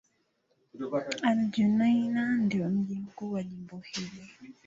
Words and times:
Al-Junaynah 1.23 2.37
ndio 2.37 2.69
mji 2.69 2.95
mkuu 2.95 3.31
wa 3.31 3.43
jimbo 3.43 3.81
hili. 3.91 4.23